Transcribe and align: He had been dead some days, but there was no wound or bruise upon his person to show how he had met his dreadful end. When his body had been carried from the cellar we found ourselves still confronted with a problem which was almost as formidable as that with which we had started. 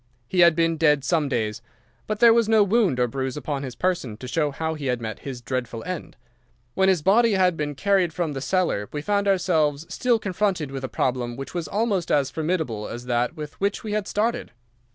He 0.27 0.39
had 0.39 0.55
been 0.55 0.77
dead 0.77 1.03
some 1.03 1.29
days, 1.29 1.61
but 2.07 2.19
there 2.19 2.33
was 2.33 2.49
no 2.49 2.63
wound 2.63 2.99
or 2.99 3.07
bruise 3.07 3.37
upon 3.37 3.61
his 3.61 3.75
person 3.75 4.17
to 4.17 4.27
show 4.27 4.49
how 4.49 4.73
he 4.73 4.87
had 4.87 4.99
met 4.99 5.19
his 5.19 5.41
dreadful 5.43 5.83
end. 5.83 6.15
When 6.73 6.89
his 6.89 7.03
body 7.03 7.33
had 7.33 7.55
been 7.55 7.75
carried 7.75 8.11
from 8.11 8.33
the 8.33 8.41
cellar 8.41 8.89
we 8.91 9.03
found 9.03 9.27
ourselves 9.27 9.85
still 9.93 10.17
confronted 10.17 10.71
with 10.71 10.83
a 10.83 10.89
problem 10.89 11.35
which 11.35 11.53
was 11.53 11.67
almost 11.67 12.09
as 12.09 12.31
formidable 12.31 12.87
as 12.87 13.05
that 13.05 13.35
with 13.37 13.53
which 13.61 13.83
we 13.83 13.91
had 13.91 14.07
started. 14.07 14.49